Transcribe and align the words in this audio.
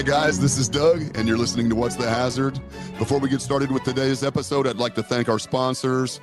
Hi, 0.00 0.06
guys. 0.06 0.40
This 0.40 0.56
is 0.56 0.66
Doug, 0.66 1.14
and 1.14 1.28
you're 1.28 1.36
listening 1.36 1.68
to 1.68 1.74
What's 1.74 1.94
the 1.94 2.08
Hazard. 2.08 2.58
Before 2.98 3.18
we 3.18 3.28
get 3.28 3.42
started 3.42 3.70
with 3.70 3.82
today's 3.82 4.24
episode, 4.24 4.66
I'd 4.66 4.78
like 4.78 4.94
to 4.94 5.02
thank 5.02 5.28
our 5.28 5.38
sponsors 5.38 6.22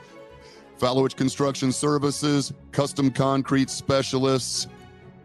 Falewitch 0.80 1.16
Construction 1.16 1.72
Services, 1.72 2.52
Custom 2.72 3.12
Concrete 3.12 3.70
Specialists, 3.70 4.66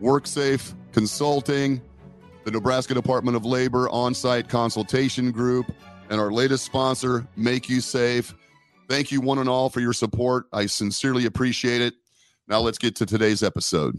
WorkSafe 0.02 0.74
Consulting, 0.92 1.80
the 2.44 2.50
Nebraska 2.50 2.92
Department 2.92 3.38
of 3.38 3.46
Labor 3.46 3.88
On 3.88 4.12
Site 4.12 4.50
Consultation 4.50 5.30
Group, 5.30 5.72
and 6.10 6.20
our 6.20 6.30
latest 6.30 6.66
sponsor, 6.66 7.26
Mak-U-Safe. 7.36 8.34
Thank 8.86 9.10
you, 9.10 9.22
one 9.22 9.38
and 9.38 9.48
all, 9.48 9.70
for 9.70 9.80
your 9.80 9.94
support. 9.94 10.44
I 10.52 10.66
sincerely 10.66 11.24
appreciate 11.24 11.80
it. 11.80 11.94
Now, 12.48 12.60
let's 12.60 12.76
get 12.76 12.96
to 12.96 13.06
today's 13.06 13.42
episode. 13.42 13.98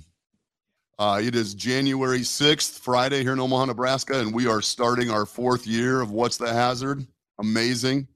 Uh, 1.00 1.20
it 1.24 1.33
is 1.33 1.56
January 1.56 2.20
6th, 2.20 2.79
Friday 2.79 3.24
here 3.24 3.33
in 3.33 3.39
Omaha, 3.39 3.65
Nebraska, 3.65 4.20
and 4.20 4.33
we 4.33 4.46
are 4.46 4.61
starting 4.61 5.10
our 5.10 5.25
fourth 5.25 5.66
year 5.66 6.02
of 6.02 6.11
What's 6.11 6.38
the 6.38 6.54
Hazard? 6.54 7.06
Amazing. 7.39 8.07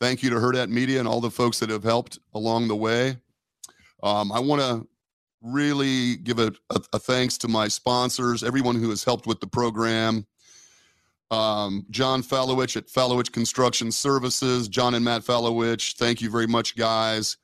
Thank 0.00 0.22
you 0.22 0.28
to 0.30 0.36
Hurrdat 0.36 0.68
Media 0.68 0.98
and 0.98 1.08
all 1.08 1.22
the 1.22 1.30
folks 1.30 1.58
that 1.60 1.70
have 1.70 1.82
helped 1.82 2.18
along 2.34 2.68
the 2.68 2.76
way. 2.76 3.16
Um, 4.02 4.32
I 4.32 4.38
want 4.38 4.60
to 4.60 4.86
really 5.40 6.16
give 6.16 6.38
a, 6.38 6.52
a, 6.68 6.80
a, 6.92 6.98
thanks 6.98 7.38
to 7.38 7.48
my 7.48 7.68
sponsors, 7.68 8.42
everyone 8.42 8.76
who 8.76 8.90
has 8.90 9.02
helped 9.02 9.26
with 9.26 9.40
the 9.40 9.46
program. 9.46 10.26
Um, 11.30 11.86
John 11.90 12.22
Falewitch 12.22 12.76
at 12.76 12.90
Falewitch 12.90 13.32
Construction 13.32 13.90
Services, 13.90 14.68
John 14.68 14.94
and 14.94 15.04
Matt 15.04 15.22
Falewitch, 15.22 15.94
thank 15.94 16.20
you 16.20 16.28
very 16.28 16.46
much, 16.46 16.76
guys. 16.76 17.38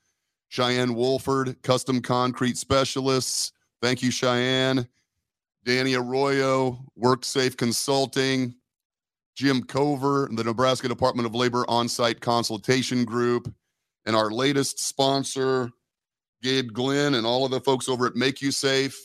Cheyenne 0.48 0.94
Wohlford, 0.94 1.62
Custom 1.62 2.02
Concrete 2.02 2.58
Specialists, 2.58 3.52
Thank 3.82 4.02
you, 4.02 4.10
Cheyenne. 4.10 4.88
Danni 5.66 5.98
Arroyo, 5.98 6.78
WorkSafe 6.96 7.56
Consulting, 7.56 8.54
Jim 9.34 9.64
Cover, 9.64 10.28
the 10.32 10.44
Nebraska 10.44 10.88
Department 10.88 11.26
of 11.26 11.34
Labor 11.34 11.64
On 11.68 11.88
Site 11.88 12.20
Consultation 12.20 13.04
Group, 13.04 13.52
and 14.06 14.14
our 14.14 14.30
latest 14.30 14.78
sponsor, 14.78 15.70
Gabe 16.42 16.72
Glenn, 16.72 17.14
and 17.14 17.26
all 17.26 17.44
of 17.44 17.50
the 17.50 17.60
folks 17.60 17.88
over 17.88 18.06
at 18.06 18.14
Mak-U-Safe, 18.14 18.96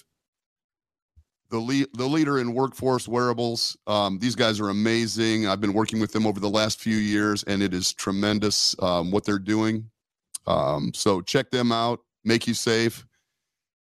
the, 1.50 1.58
lead, 1.58 1.88
the 1.96 2.06
leader 2.06 2.38
in 2.38 2.54
workforce 2.54 3.08
wearables. 3.08 3.76
Um, 3.88 4.20
these 4.20 4.36
guys 4.36 4.60
are 4.60 4.70
amazing. 4.70 5.48
I've 5.48 5.62
been 5.62 5.74
working 5.74 6.00
with 6.00 6.14
them 6.14 6.28
over 6.28 6.40
the 6.40 6.50
last 6.50 6.80
few 6.80 6.96
years, 6.96 7.44
and 7.44 7.64
it 7.64 7.74
is 7.74 7.92
tremendous 7.92 8.76
um, 8.84 9.10
what 9.10 9.26
they're 9.26 9.40
doing. 9.40 9.90
Um, 10.46 10.94
so 10.94 11.22
check 11.22 11.50
them 11.50 11.72
out. 11.72 12.02
Mak-U-Safe. 12.24 13.04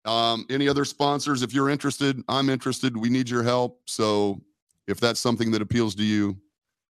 Um, 0.05 0.45
any 0.49 0.67
other 0.67 0.85
sponsors? 0.85 1.43
If 1.43 1.53
you're 1.53 1.69
interested, 1.69 2.21
I'm 2.27 2.49
interested. 2.49 2.97
We 2.97 3.09
need 3.09 3.29
your 3.29 3.43
help. 3.43 3.81
So 3.85 4.41
if 4.87 4.99
that's 4.99 5.19
something 5.19 5.51
that 5.51 5.61
appeals 5.61 5.95
to 5.95 6.03
you, 6.03 6.37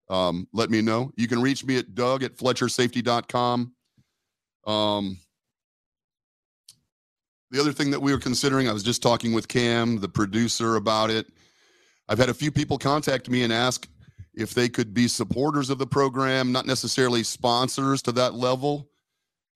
um, 0.09 0.49
let 0.53 0.71
me 0.71 0.83
know. 0.83 1.13
You 1.17 1.29
can 1.29 1.41
reach 1.41 1.65
me 1.65 1.79
at 1.79 1.95
Doug 1.95 2.23
at 2.23 2.37
FletcherSafety.com. 2.37 3.73
Um, 4.67 5.19
the 7.51 7.61
other 7.61 7.73
thing 7.73 7.91
that 7.91 8.01
we 8.01 8.13
were 8.13 8.19
considering, 8.19 8.69
I 8.69 8.73
was 8.73 8.83
just 8.83 9.03
talking 9.03 9.33
with 9.33 9.49
Cam, 9.49 10.01
the 10.01 10.09
producer, 10.09 10.77
about 10.77 11.11
it. 11.11 11.27
I've 12.09 12.19
had 12.19 12.29
a 12.29 12.35
few 12.35 12.51
people 12.51 12.79
contact 12.79 13.29
me 13.29 13.43
and 13.43 13.53
ask 13.53 13.89
if 14.35 14.55
they 14.55 14.69
could 14.69 14.95
be 14.95 15.09
supporters 15.09 15.71
of 15.71 15.79
the 15.79 15.87
program, 15.87 16.53
not 16.53 16.67
necessarily 16.67 17.23
sponsors 17.23 18.03
to 18.03 18.13
that 18.13 18.35
level, 18.35 18.90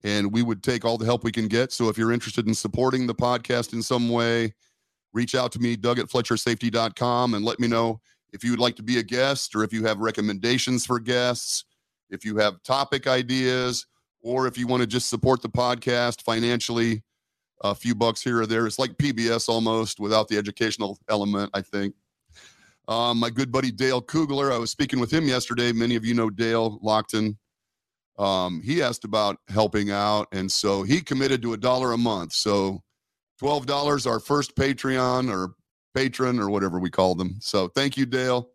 and 0.04 0.30
we 0.30 0.42
would 0.42 0.62
take 0.62 0.84
all 0.84 0.98
the 0.98 1.06
help 1.06 1.24
we 1.24 1.32
can 1.32 1.48
get. 1.48 1.72
So 1.72 1.88
if 1.88 1.98
you're 1.98 2.12
interested 2.12 2.46
in 2.46 2.54
supporting 2.54 3.06
the 3.06 3.14
podcast 3.14 3.72
in 3.72 3.82
some 3.82 4.10
way, 4.10 4.54
reach 5.14 5.34
out 5.34 5.50
to 5.52 5.58
me, 5.58 5.76
Doug 5.76 5.98
at 5.98 6.06
FletcherSafety.com, 6.06 7.34
and 7.34 7.44
let 7.44 7.58
me 7.58 7.66
know 7.66 8.00
if 8.32 8.44
you 8.44 8.50
would 8.50 8.60
like 8.60 8.76
to 8.76 8.82
be 8.82 8.98
a 8.98 9.02
guest 9.02 9.56
or 9.56 9.64
if 9.64 9.72
you 9.72 9.84
have 9.84 9.98
recommendations 9.98 10.84
for 10.84 11.00
guests, 11.00 11.64
if 12.10 12.24
you 12.24 12.36
have 12.36 12.62
topic 12.62 13.06
ideas, 13.06 13.86
or 14.22 14.46
if 14.46 14.58
you 14.58 14.66
want 14.66 14.82
to 14.82 14.86
just 14.86 15.08
support 15.08 15.40
the 15.40 15.48
podcast 15.48 16.22
financially, 16.22 17.02
a 17.62 17.74
few 17.74 17.94
bucks 17.94 18.22
here 18.22 18.42
or 18.42 18.46
there. 18.46 18.66
It's 18.66 18.78
like 18.78 18.96
PBS 18.98 19.48
almost 19.48 20.00
without 20.00 20.28
the 20.28 20.36
educational 20.36 20.98
element, 21.08 21.50
I 21.54 21.62
think. 21.62 21.94
Um, 22.88 23.18
my 23.18 23.30
good 23.30 23.50
buddy 23.50 23.70
Dale 23.70 24.02
Kugler, 24.02 24.52
I 24.52 24.58
was 24.58 24.70
speaking 24.70 25.00
with 25.00 25.10
him 25.10 25.26
yesterday. 25.26 25.72
Many 25.72 25.96
of 25.96 26.04
you 26.04 26.12
know 26.12 26.28
Dale 26.28 26.78
Lockton 26.80 27.36
um, 28.18 28.62
he 28.62 28.82
asked 28.82 29.04
about 29.04 29.38
helping 29.48 29.90
out, 29.90 30.28
and 30.32 30.50
so 30.50 30.82
he 30.82 31.00
committed 31.00 31.42
to 31.42 31.52
a 31.52 31.56
dollar 31.56 31.92
a 31.92 31.98
month. 31.98 32.32
So 32.32 32.82
twelve 33.38 33.66
dollars, 33.66 34.06
our 34.06 34.20
first 34.20 34.54
Patreon 34.56 35.30
or 35.32 35.54
patron 35.94 36.38
or 36.38 36.50
whatever 36.50 36.78
we 36.78 36.90
call 36.90 37.14
them. 37.14 37.36
So 37.40 37.68
thank 37.68 37.96
you, 37.96 38.06
Dale. 38.06 38.50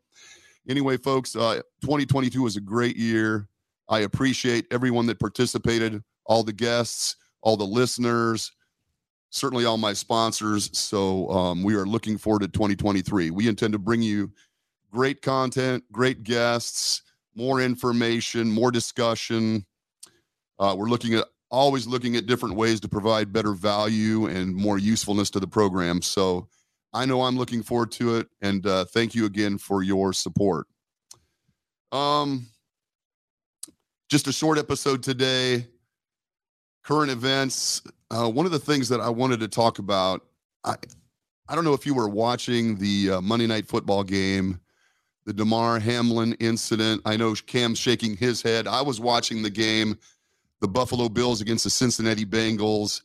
Anyway, 0.68 0.98
folks, 0.98 1.36
uh, 1.36 1.62
2022 1.82 2.44
was 2.44 2.58
a 2.58 2.62
great 2.62 2.96
year. 2.96 3.48
I 3.88 4.00
appreciate 4.00 4.68
everyone 4.72 5.08
that 5.08 5.20
participated, 5.20 6.04
all 6.26 6.44
the 6.44 6.54
guests, 6.54 7.16
all 7.42 7.58
the 7.58 7.66
listeners, 7.66 8.52
certainly 9.32 9.66
all 9.66 9.78
my 9.78 9.94
sponsors. 9.94 10.70
So 10.78 11.30
um, 11.32 11.64
we 11.64 11.76
are 11.76 11.86
looking 11.86 12.18
forward 12.18 12.42
to 12.42 12.48
2023. 12.50 13.32
We 13.32 13.48
intend 13.48 13.74
to 13.74 13.80
bring 13.80 14.02
you 14.02 14.32
great 14.92 15.22
content, 15.22 15.84
great 15.92 16.24
guests 16.24 17.02
more 17.40 17.62
information, 17.62 18.52
more 18.52 18.70
discussion. 18.70 19.66
Uh, 20.60 20.76
we're 20.78 20.90
looking 20.90 21.14
at 21.14 21.26
always 21.50 21.88
looking 21.88 22.18
at 22.18 22.26
different 22.26 22.56
ways 22.56 22.82
to 22.82 22.90
provide 22.90 23.32
better 23.32 23.54
value 23.54 24.28
and 24.28 24.54
more 24.54 24.78
usefulness 24.78 25.30
to 25.32 25.40
the 25.40 25.48
program. 25.48 26.02
So 26.02 26.50
I 26.94 27.06
know 27.06 27.22
I'm 27.22 27.38
looking 27.38 27.64
forward 27.64 27.92
to 27.94 28.18
it, 28.18 28.28
and 28.42 28.68
uh, 28.68 28.84
thank 28.86 29.16
you 29.16 29.26
again 29.26 29.58
for 29.58 29.82
your 29.84 30.12
support. 30.12 30.68
Um, 31.94 32.48
just 34.10 34.28
a 34.28 34.34
short 34.34 34.58
episode 34.58 35.02
today. 35.02 35.66
Current 36.84 37.10
events. 37.10 37.82
Uh, 38.12 38.30
one 38.30 38.46
of 38.46 38.52
the 38.52 38.60
things 38.60 38.90
that 38.90 39.00
I 39.00 39.10
wanted 39.10 39.40
to 39.40 39.48
talk 39.48 39.80
about. 39.80 40.26
I 40.66 40.76
I 41.48 41.56
don't 41.56 41.64
know 41.64 41.74
if 41.74 41.86
you 41.86 41.94
were 41.94 42.10
watching 42.10 42.76
the 42.76 43.12
uh, 43.12 43.22
Monday 43.22 43.48
Night 43.48 43.66
Football 43.66 44.04
game 44.04 44.60
the 45.30 45.34
Damar 45.34 45.78
Hamlin 45.78 46.34
incident. 46.40 47.04
I 47.06 47.16
know 47.16 47.36
Cam's 47.36 47.78
shaking 47.78 48.18
his 48.18 48.42
head. 48.42 48.66
I 48.66 48.82
was 48.82 49.00
watching 49.00 49.44
the 49.44 49.52
game, 49.52 49.96
the 50.60 50.68
Buffalo 50.68 51.08
Bills 51.08 51.40
against 51.40 51.66
the 51.66 51.70
Cincinnati 51.70 52.26
Bengals, 52.26 53.04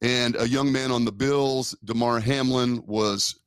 and 0.00 0.36
a 0.36 0.48
young 0.48 0.70
man 0.70 0.92
on 0.92 1.04
the 1.04 1.10
Bills, 1.10 1.76
Damar 1.84 2.20
Hamlin, 2.20 2.84
was 2.86 3.40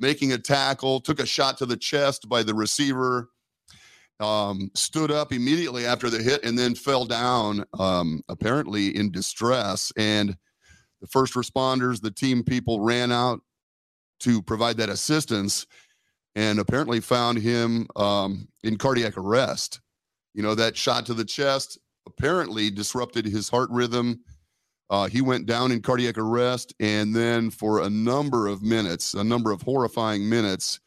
making 0.00 0.32
a 0.32 0.38
tackle, 0.38 0.98
took 0.98 1.20
a 1.20 1.24
shot 1.24 1.56
to 1.58 1.66
the 1.66 1.76
chest 1.76 2.28
by 2.28 2.42
the 2.42 2.52
receiver, 2.52 3.30
um, 4.18 4.68
stood 4.74 5.12
up 5.12 5.32
immediately 5.32 5.86
after 5.86 6.10
the 6.10 6.20
hit, 6.20 6.44
and 6.44 6.58
then 6.58 6.74
fell 6.74 7.04
down, 7.04 7.64
um, 7.78 8.22
apparently 8.28 8.88
in 8.88 9.12
distress. 9.12 9.92
And 9.96 10.36
the 11.00 11.06
first 11.06 11.34
responders, 11.34 12.00
the 12.00 12.10
team 12.10 12.42
people 12.42 12.80
ran 12.80 13.12
out 13.12 13.38
to 14.18 14.42
provide 14.42 14.78
that 14.78 14.88
assistance 14.88 15.64
and 16.34 16.58
apparently 16.58 17.00
found 17.00 17.38
him 17.38 17.86
um, 17.96 18.48
in 18.62 18.76
cardiac 18.76 19.16
arrest. 19.16 19.80
You 20.34 20.42
know, 20.42 20.54
that 20.54 20.76
shot 20.76 21.06
to 21.06 21.14
the 21.14 21.24
chest 21.24 21.78
apparently 22.06 22.70
disrupted 22.70 23.26
his 23.26 23.48
heart 23.48 23.70
rhythm. 23.70 24.20
Uh, 24.90 25.08
he 25.08 25.20
went 25.20 25.46
down 25.46 25.72
in 25.72 25.80
cardiac 25.80 26.18
arrest, 26.18 26.74
and 26.80 27.14
then 27.14 27.50
for 27.50 27.82
a 27.82 27.90
number 27.90 28.46
of 28.46 28.62
minutes, 28.62 29.14
a 29.14 29.24
number 29.24 29.50
of 29.50 29.62
horrifying 29.62 30.28
minutes, 30.28 30.80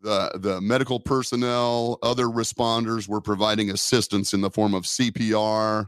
the 0.00 0.32
the 0.34 0.60
medical 0.60 0.98
personnel, 0.98 1.98
other 2.02 2.26
responders 2.26 3.08
were 3.08 3.20
providing 3.20 3.70
assistance 3.70 4.34
in 4.34 4.40
the 4.40 4.50
form 4.50 4.74
of 4.74 4.82
CPR. 4.82 5.86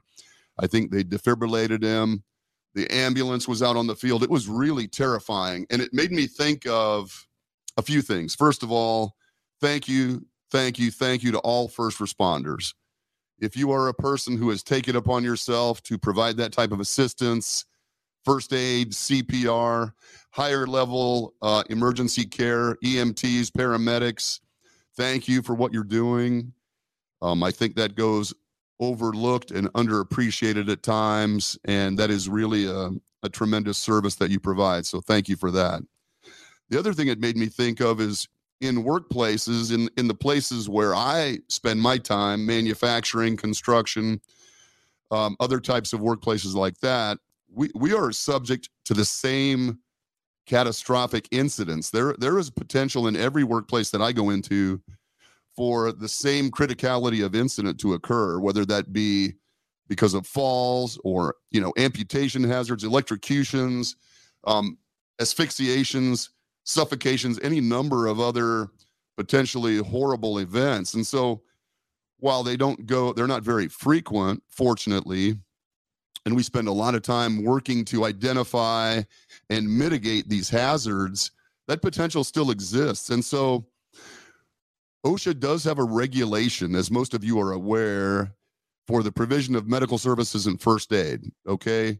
I 0.58 0.66
think 0.68 0.92
they 0.92 1.02
defibrillated 1.02 1.82
him. 1.82 2.22
The 2.74 2.88
ambulance 2.92 3.48
was 3.48 3.62
out 3.62 3.76
on 3.76 3.88
the 3.88 3.96
field. 3.96 4.22
It 4.22 4.30
was 4.30 4.48
really 4.48 4.86
terrifying, 4.86 5.66
and 5.70 5.82
it 5.82 5.92
made 5.92 6.12
me 6.12 6.28
think 6.28 6.64
of 6.68 7.26
a 7.76 7.82
few 7.82 8.02
things. 8.02 8.34
First 8.34 8.62
of 8.62 8.70
all, 8.70 9.16
thank 9.60 9.88
you, 9.88 10.24
thank 10.50 10.78
you, 10.78 10.90
thank 10.90 11.22
you 11.22 11.32
to 11.32 11.38
all 11.38 11.68
first 11.68 11.98
responders. 11.98 12.74
If 13.38 13.56
you 13.56 13.72
are 13.72 13.88
a 13.88 13.94
person 13.94 14.36
who 14.36 14.50
has 14.50 14.62
taken 14.62 14.96
upon 14.96 15.24
yourself 15.24 15.82
to 15.84 15.98
provide 15.98 16.36
that 16.36 16.52
type 16.52 16.72
of 16.72 16.80
assistance, 16.80 17.64
first 18.24 18.52
aid, 18.52 18.92
CPR, 18.92 19.92
higher 20.30 20.66
level 20.66 21.34
uh, 21.42 21.62
emergency 21.68 22.24
care, 22.24 22.76
EMTs, 22.76 23.50
paramedics, 23.50 24.40
thank 24.96 25.28
you 25.28 25.42
for 25.42 25.54
what 25.54 25.72
you're 25.72 25.84
doing. 25.84 26.52
Um, 27.22 27.42
I 27.42 27.50
think 27.50 27.74
that 27.76 27.96
goes 27.96 28.32
overlooked 28.80 29.50
and 29.50 29.72
underappreciated 29.72 30.68
at 30.70 30.82
times, 30.82 31.58
and 31.64 31.98
that 31.98 32.10
is 32.10 32.28
really 32.28 32.66
a, 32.66 32.90
a 33.22 33.28
tremendous 33.28 33.78
service 33.78 34.16
that 34.16 34.30
you 34.30 34.38
provide. 34.38 34.86
So 34.86 35.00
thank 35.00 35.28
you 35.28 35.36
for 35.36 35.50
that. 35.52 35.82
The 36.70 36.78
other 36.78 36.92
thing 36.92 37.08
it 37.08 37.20
made 37.20 37.36
me 37.36 37.46
think 37.46 37.80
of 37.80 38.00
is 38.00 38.26
in 38.60 38.84
workplaces, 38.84 39.72
in, 39.72 39.88
in 39.96 40.08
the 40.08 40.14
places 40.14 40.68
where 40.68 40.94
I 40.94 41.38
spend 41.48 41.80
my 41.80 41.98
time, 41.98 42.46
manufacturing, 42.46 43.36
construction, 43.36 44.20
um, 45.10 45.36
other 45.40 45.60
types 45.60 45.92
of 45.92 46.00
workplaces 46.00 46.54
like 46.54 46.78
that, 46.78 47.18
we, 47.52 47.70
we 47.74 47.92
are 47.92 48.10
subject 48.10 48.70
to 48.86 48.94
the 48.94 49.04
same 49.04 49.78
catastrophic 50.46 51.28
incidents. 51.30 51.90
There, 51.90 52.14
there 52.18 52.38
is 52.38 52.50
potential 52.50 53.06
in 53.06 53.16
every 53.16 53.44
workplace 53.44 53.90
that 53.90 54.02
I 54.02 54.12
go 54.12 54.30
into 54.30 54.80
for 55.56 55.92
the 55.92 56.08
same 56.08 56.50
criticality 56.50 57.24
of 57.24 57.34
incident 57.34 57.78
to 57.80 57.94
occur, 57.94 58.40
whether 58.40 58.64
that 58.66 58.92
be 58.92 59.34
because 59.88 60.14
of 60.14 60.26
falls 60.26 60.98
or 61.04 61.36
you 61.50 61.60
know 61.60 61.72
amputation 61.76 62.42
hazards, 62.42 62.84
electrocutions, 62.84 63.96
um, 64.44 64.78
asphyxiations, 65.20 66.30
suffocations, 66.64 67.38
any 67.40 67.60
number 67.60 68.06
of 68.06 68.20
other 68.20 68.68
potentially 69.16 69.78
horrible 69.78 70.38
events. 70.38 70.94
And 70.94 71.06
so, 71.06 71.42
while 72.18 72.42
they 72.42 72.56
don't 72.56 72.86
go, 72.86 73.12
they're 73.12 73.26
not 73.26 73.42
very 73.42 73.68
frequent, 73.68 74.42
fortunately. 74.48 75.36
And 76.26 76.34
we 76.34 76.42
spend 76.42 76.68
a 76.68 76.72
lot 76.72 76.94
of 76.94 77.02
time 77.02 77.44
working 77.44 77.84
to 77.86 78.04
identify 78.04 79.02
and 79.50 79.78
mitigate 79.78 80.28
these 80.28 80.48
hazards. 80.48 81.32
That 81.68 81.82
potential 81.82 82.24
still 82.24 82.50
exists. 82.50 83.10
And 83.10 83.24
so, 83.24 83.66
OSHA 85.04 85.38
does 85.38 85.64
have 85.64 85.78
a 85.78 85.84
regulation, 85.84 86.74
as 86.74 86.90
most 86.90 87.12
of 87.12 87.22
you 87.22 87.38
are 87.40 87.52
aware, 87.52 88.34
for 88.86 89.02
the 89.02 89.12
provision 89.12 89.54
of 89.54 89.68
medical 89.68 89.98
services 89.98 90.46
and 90.46 90.60
first 90.60 90.92
aid. 90.92 91.30
Okay. 91.46 91.98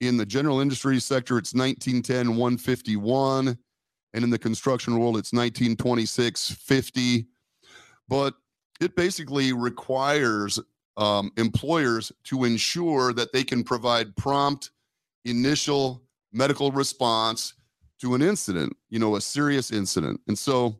In 0.00 0.18
the 0.18 0.26
general 0.26 0.60
industry 0.60 1.00
sector, 1.00 1.38
it's 1.38 1.54
1910 1.54 2.36
151. 2.36 3.56
And 4.16 4.24
in 4.24 4.30
the 4.30 4.38
construction 4.38 4.98
world, 4.98 5.18
it's 5.18 5.34
1926 5.34 6.50
50. 6.52 7.26
But 8.08 8.32
it 8.80 8.96
basically 8.96 9.52
requires 9.52 10.58
um, 10.96 11.30
employers 11.36 12.10
to 12.24 12.44
ensure 12.44 13.12
that 13.12 13.34
they 13.34 13.44
can 13.44 13.62
provide 13.62 14.16
prompt 14.16 14.70
initial 15.26 16.02
medical 16.32 16.72
response 16.72 17.52
to 18.00 18.14
an 18.14 18.22
incident, 18.22 18.74
you 18.88 18.98
know, 18.98 19.16
a 19.16 19.20
serious 19.20 19.70
incident. 19.70 20.18
And 20.26 20.38
so, 20.38 20.78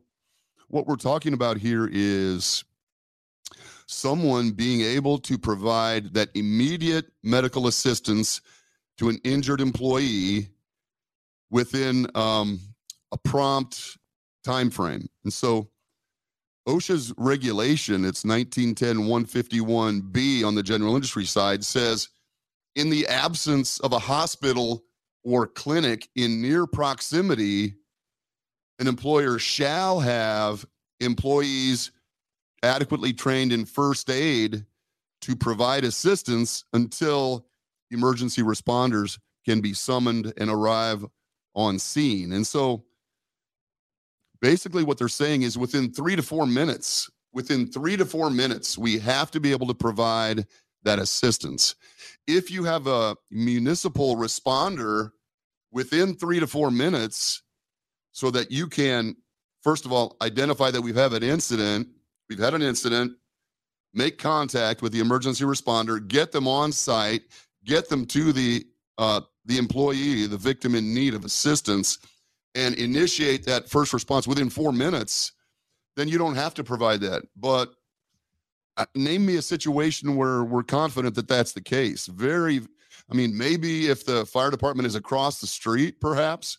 what 0.69 0.87
we're 0.87 0.95
talking 0.95 1.33
about 1.33 1.57
here 1.57 1.87
is 1.91 2.63
someone 3.85 4.49
being 4.49 4.81
able 4.81 5.19
to 5.19 5.37
provide 5.37 6.15
that 6.15 6.29
immediate 6.33 7.05
medical 7.21 7.67
assistance 7.67 8.41
to 8.97 9.09
an 9.09 9.19
injured 9.23 9.61
employee 9.61 10.49
within 11.51 12.07
um, 12.15 12.59
a 13.11 13.17
prompt 13.17 13.97
time 14.43 14.69
frame. 14.69 15.07
And 15.23 15.33
so 15.33 15.69
OSHA's 16.67 17.13
regulation, 17.17 18.03
it's 18.03 18.25
1910 18.25 19.07
151B 19.07 20.45
on 20.45 20.55
the 20.55 20.63
general 20.63 20.95
industry 20.95 21.25
side, 21.25 21.63
says 21.63 22.09
in 22.75 22.89
the 22.89 23.07
absence 23.07 23.79
of 23.79 23.93
a 23.93 23.99
hospital 23.99 24.83
or 25.23 25.47
clinic 25.47 26.09
in 26.15 26.41
near 26.41 26.67
proximity, 26.67 27.75
an 28.79 28.87
employer 28.87 29.39
shall 29.39 29.99
have 29.99 30.65
employees 30.99 31.91
adequately 32.63 33.13
trained 33.13 33.53
in 33.53 33.65
first 33.65 34.09
aid 34.09 34.65
to 35.21 35.35
provide 35.35 35.83
assistance 35.83 36.65
until 36.73 37.45
emergency 37.91 38.41
responders 38.41 39.19
can 39.45 39.61
be 39.61 39.73
summoned 39.73 40.33
and 40.37 40.49
arrive 40.49 41.05
on 41.55 41.79
scene. 41.79 42.31
And 42.33 42.45
so 42.45 42.83
basically 44.41 44.83
what 44.83 44.97
they're 44.97 45.07
saying 45.07 45.43
is 45.43 45.57
within 45.57 45.91
3 45.91 46.15
to 46.15 46.21
4 46.21 46.45
minutes, 46.45 47.09
within 47.33 47.71
3 47.71 47.97
to 47.97 48.05
4 48.05 48.29
minutes, 48.29 48.77
we 48.77 48.99
have 48.99 49.31
to 49.31 49.39
be 49.39 49.51
able 49.51 49.67
to 49.67 49.73
provide 49.73 50.45
that 50.83 50.99
assistance. 50.99 51.75
If 52.27 52.51
you 52.51 52.63
have 52.63 52.87
a 52.87 53.15
municipal 53.31 54.15
responder 54.15 55.11
within 55.71 56.15
3 56.15 56.39
to 56.39 56.47
4 56.47 56.71
minutes 56.71 57.43
so 58.11 58.31
that 58.31 58.51
you 58.51 58.67
can 58.67 59.15
first 59.63 59.85
of 59.85 59.91
all 59.91 60.15
identify 60.21 60.71
that 60.71 60.81
we've 60.81 60.95
had 60.95 61.13
an 61.13 61.23
incident 61.23 61.87
we've 62.29 62.39
had 62.39 62.53
an 62.53 62.61
incident, 62.61 63.13
make 63.93 64.17
contact 64.17 64.81
with 64.81 64.91
the 64.91 64.99
emergency 64.99 65.43
responder, 65.43 66.05
get 66.05 66.31
them 66.31 66.47
on 66.47 66.71
site, 66.71 67.23
get 67.65 67.89
them 67.89 68.05
to 68.07 68.33
the 68.33 68.65
uh, 68.97 69.21
the 69.45 69.57
employee, 69.57 70.25
the 70.25 70.37
victim 70.37 70.75
in 70.75 70.93
need 70.93 71.13
of 71.13 71.23
assistance, 71.23 71.99
and 72.55 72.75
initiate 72.75 73.45
that 73.45 73.69
first 73.69 73.93
response 73.93 74.27
within 74.27 74.49
four 74.49 74.71
minutes, 74.71 75.33
then 75.95 76.07
you 76.07 76.17
don't 76.17 76.35
have 76.35 76.53
to 76.55 76.63
provide 76.63 77.01
that. 77.01 77.23
But 77.35 77.73
uh, 78.77 78.85
name 78.95 79.25
me 79.25 79.37
a 79.37 79.41
situation 79.41 80.15
where 80.15 80.43
we're 80.43 80.63
confident 80.63 81.15
that 81.15 81.27
that's 81.27 81.53
the 81.53 81.61
case. 81.61 82.05
Very, 82.07 82.61
I 83.11 83.15
mean, 83.15 83.35
maybe 83.37 83.87
if 83.87 84.05
the 84.05 84.25
fire 84.25 84.51
department 84.51 84.87
is 84.87 84.95
across 84.95 85.39
the 85.39 85.47
street, 85.47 85.99
perhaps. 85.99 86.57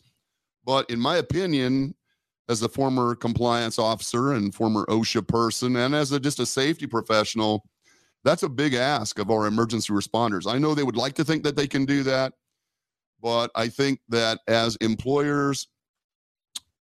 But 0.65 0.91
in 0.91 1.01
my 1.01 1.17
opinion, 1.17 1.95
as 2.49 2.63
a 2.63 2.69
former 2.69 3.15
compliance 3.15 3.79
officer 3.79 4.33
and 4.33 4.55
former 4.55 4.85
OSHA 4.87 5.29
person, 5.29 5.77
and 5.77 5.95
as 5.95 6.13
a, 6.13 6.19
just 6.19 6.41
a 6.41 6.47
safety 6.47 6.87
professional, 6.87 7.65
that's 8.25 8.43
a 8.43 8.49
big 8.49 8.75
ask 8.75 9.19
of 9.19 9.31
our 9.31 9.47
emergency 9.47 9.93
responders. 9.93 10.51
I 10.51 10.59
know 10.59 10.75
they 10.75 10.83
would 10.83 10.97
like 10.97 11.15
to 11.15 11.25
think 11.25 11.45
that 11.45 11.57
they 11.57 11.69
can 11.69 11.85
do 11.85 12.03
that, 12.03 12.33
but 13.23 13.51
I 13.55 13.69
think 13.69 14.01
that 14.09 14.41
as 14.49 14.77
employers, 14.77 15.69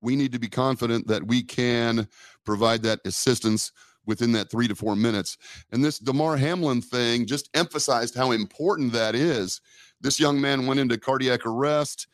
we 0.05 0.17
need 0.17 0.33
to 0.33 0.39
be 0.39 0.49
confident 0.49 1.09
that 1.09 1.27
we 1.27 1.43
can 1.43 2.07
provide 2.45 2.83
that 2.83 3.01
assistance 3.05 3.73
within 4.07 4.33
that 4.33 4.51
three 4.51 4.69
to 4.69 4.75
four 4.75 4.95
minutes. 4.95 5.39
And 5.73 5.83
this 5.83 5.99
Damar 5.99 6.37
Hamlin 6.37 6.83
thing 6.83 7.27
just 7.27 7.49
emphasized 7.55 8.15
how 8.15 8.33
important 8.33 8.93
that 8.93 9.15
is. 9.15 9.61
This 10.01 10.21
young 10.21 10.41
man 10.41 10.67
went 10.67 10.81
into 10.81 10.99
cardiac 10.99 11.47
arrest 11.47 12.07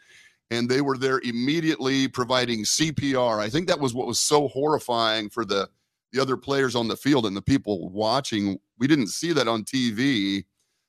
and 0.50 0.68
they 0.68 0.80
were 0.80 0.96
there 0.96 1.20
immediately 1.24 2.08
providing 2.08 2.60
CPR. 2.60 3.40
I 3.40 3.48
think 3.48 3.68
that 3.68 3.80
was 3.80 3.94
what 3.94 4.06
was 4.06 4.20
so 4.20 4.48
horrifying 4.48 5.28
for 5.28 5.44
the 5.44 5.68
the 6.12 6.20
other 6.20 6.36
players 6.36 6.74
on 6.74 6.88
the 6.88 6.96
field 6.96 7.24
and 7.24 7.36
the 7.36 7.42
people 7.42 7.88
watching. 7.90 8.58
We 8.78 8.88
didn't 8.88 9.08
see 9.08 9.32
that 9.32 9.46
on 9.46 9.62
TV, 9.62 10.44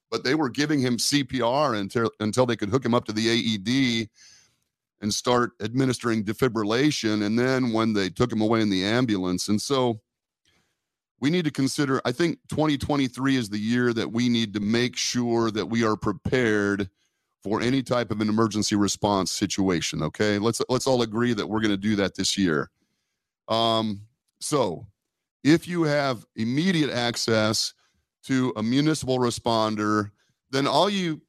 but 0.09 0.23
they 0.23 0.33
were 0.33 0.49
giving 0.49 0.79
him 0.79 0.97
CPR 0.97 1.79
until 1.79 2.11
until 2.19 2.45
they 2.45 2.55
could 2.55 2.69
hook 2.69 2.85
him 2.85 2.95
up 2.95 3.05
to 3.05 3.13
the 3.13 3.29
AED 3.29 4.09
and 5.01 5.13
start 5.13 5.51
administering 5.61 6.23
defibrillation 6.23 7.25
and 7.25 7.37
then 7.37 7.73
when 7.73 7.93
they 7.93 8.09
took 8.09 8.31
him 8.31 8.41
away 8.41 8.61
in 8.61 8.69
the 8.69 8.83
ambulance. 8.83 9.47
And 9.47 9.61
so 9.61 9.99
we 11.19 11.29
need 11.29 11.45
to 11.45 11.51
consider 11.51 12.01
I 12.05 12.11
think 12.11 12.39
2023 12.49 13.35
is 13.35 13.49
the 13.49 13.59
year 13.59 13.93
that 13.93 14.11
we 14.11 14.29
need 14.29 14.53
to 14.53 14.59
make 14.59 14.95
sure 14.95 15.51
that 15.51 15.67
we 15.67 15.83
are 15.83 15.95
prepared 15.95 16.89
for 17.43 17.61
any 17.61 17.81
type 17.81 18.11
of 18.11 18.21
an 18.21 18.29
emergency 18.29 18.75
response 18.75 19.31
situation. 19.31 20.03
Okay, 20.03 20.37
let's 20.37 20.61
let's 20.69 20.87
all 20.87 21.01
agree 21.01 21.33
that 21.33 21.47
we're 21.47 21.61
going 21.61 21.71
to 21.71 21.77
do 21.77 21.95
that 21.95 22.15
this 22.15 22.37
year. 22.37 22.69
Um, 23.47 24.01
so, 24.39 24.87
if 25.43 25.67
you 25.67 25.83
have 25.83 26.25
immediate 26.35 26.91
access 26.91 27.73
to 28.25 28.53
a 28.55 28.63
municipal 28.63 29.17
responder, 29.17 30.11
then 30.51 30.67
all 30.67 30.89
you 30.89 31.21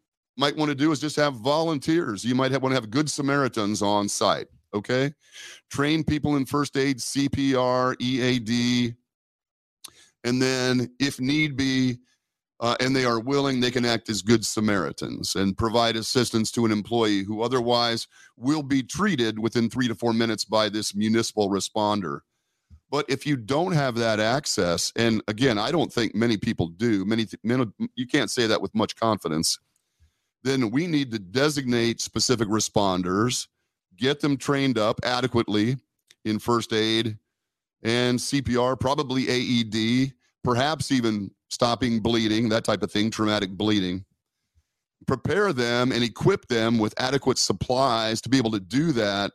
might 0.42 0.56
want 0.56 0.70
to 0.70 0.74
do 0.74 0.90
is 0.90 0.98
just 0.98 1.14
have 1.14 1.34
volunteers. 1.34 2.24
You 2.24 2.34
might 2.34 2.50
have, 2.50 2.64
want 2.64 2.72
to 2.72 2.80
have 2.80 2.90
good 2.90 3.08
Samaritans 3.08 3.80
on 3.80 4.08
site. 4.08 4.48
Okay, 4.74 5.12
train 5.70 6.02
people 6.02 6.34
in 6.34 6.46
first 6.46 6.76
aid, 6.76 6.98
CPR, 6.98 7.94
EAD, 8.00 8.96
and 10.24 10.42
then 10.42 10.90
if 10.98 11.20
need 11.20 11.56
be 11.56 11.98
uh, 12.58 12.76
and 12.80 12.94
they 12.96 13.04
are 13.04 13.20
willing, 13.20 13.60
they 13.60 13.70
can 13.70 13.84
act 13.84 14.08
as 14.08 14.22
good 14.22 14.44
Samaritans 14.44 15.36
and 15.36 15.56
provide 15.56 15.94
assistance 15.94 16.50
to 16.52 16.64
an 16.64 16.72
employee 16.72 17.22
who 17.22 17.42
otherwise 17.42 18.08
will 18.36 18.62
be 18.62 18.82
treated 18.82 19.38
within 19.38 19.70
three 19.70 19.88
to 19.88 19.94
four 19.94 20.12
minutes 20.12 20.44
by 20.44 20.68
this 20.68 20.94
municipal 20.94 21.50
responder. 21.50 22.20
But 22.90 23.04
if 23.08 23.26
you 23.26 23.36
don't 23.36 23.72
have 23.72 23.94
that 23.96 24.20
access, 24.20 24.92
and 24.96 25.22
again, 25.28 25.58
I 25.58 25.70
don't 25.70 25.92
think 25.92 26.14
many 26.14 26.36
people 26.36 26.68
do, 26.68 27.04
many, 27.04 27.26
many 27.44 27.66
you 27.94 28.06
can't 28.06 28.30
say 28.30 28.46
that 28.46 28.62
with 28.62 28.74
much 28.74 28.96
confidence, 28.96 29.58
then 30.44 30.70
we 30.70 30.86
need 30.86 31.10
to 31.12 31.18
designate 31.18 32.00
specific 32.00 32.48
responders, 32.48 33.46
get 33.96 34.20
them 34.20 34.36
trained 34.36 34.78
up 34.78 35.00
adequately 35.04 35.76
in 36.24 36.38
first 36.38 36.72
aid 36.72 37.18
and 37.82 38.18
CPR, 38.18 38.78
probably 38.78 39.28
AED, 39.28 40.12
perhaps 40.44 40.92
even 40.92 41.30
stopping 41.50 42.00
bleeding, 42.00 42.48
that 42.48 42.64
type 42.64 42.82
of 42.82 42.90
thing, 42.90 43.10
traumatic 43.10 43.50
bleeding. 43.50 44.04
Prepare 45.06 45.52
them 45.52 45.90
and 45.90 46.04
equip 46.04 46.46
them 46.46 46.78
with 46.78 46.94
adequate 46.96 47.38
supplies 47.38 48.20
to 48.20 48.28
be 48.28 48.38
able 48.38 48.52
to 48.52 48.60
do 48.60 48.92
that 48.92 49.32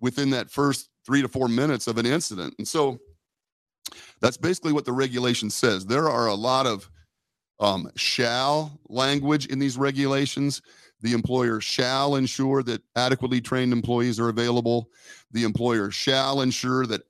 within 0.00 0.30
that 0.30 0.50
first 0.50 0.88
three 1.06 1.22
to 1.22 1.28
four 1.28 1.48
minutes 1.48 1.86
of 1.86 1.96
an 1.96 2.06
incident. 2.06 2.54
And 2.58 2.66
so 2.66 2.98
that's 4.20 4.36
basically 4.36 4.72
what 4.72 4.84
the 4.84 4.92
regulation 4.92 5.48
says. 5.48 5.86
There 5.86 6.08
are 6.08 6.26
a 6.26 6.34
lot 6.34 6.66
of 6.66 6.89
um, 7.60 7.90
shall 7.96 8.80
language 8.88 9.46
in 9.46 9.58
these 9.58 9.76
regulations. 9.78 10.62
The 11.02 11.12
employer 11.12 11.60
shall 11.60 12.16
ensure 12.16 12.62
that 12.64 12.82
adequately 12.96 13.40
trained 13.40 13.72
employees 13.72 14.20
are 14.20 14.28
available. 14.28 14.90
The 15.32 15.44
employer 15.44 15.90
shall 15.90 16.40
ensure 16.42 16.86
that 16.86 17.02